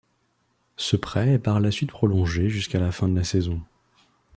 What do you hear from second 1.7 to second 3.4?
prolongé jusqu'à la fin de la